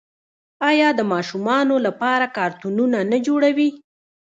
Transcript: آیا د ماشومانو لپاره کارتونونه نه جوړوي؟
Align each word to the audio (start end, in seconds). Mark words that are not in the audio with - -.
آیا 0.69 0.89
د 0.95 1.01
ماشومانو 1.11 1.75
لپاره 1.87 2.25
کارتونونه 2.37 2.97
نه 3.11 3.17
جوړوي؟ 3.27 3.69